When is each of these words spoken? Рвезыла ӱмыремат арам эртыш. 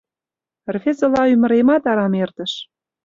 Рвезыла 0.73 1.23
ӱмыремат 1.33 1.83
арам 1.91 2.13
эртыш. 2.23 2.53